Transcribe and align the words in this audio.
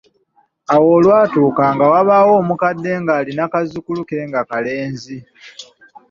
Awo 0.73 0.87
olwatuuka 0.97 1.63
nga 1.73 1.85
wabaawo 1.93 2.33
omukadde 2.41 2.91
ng’alina 3.01 3.43
kazzukulu 3.51 4.01
ke 4.09 4.17
nga 4.27 4.41
kalenzi. 4.49 5.17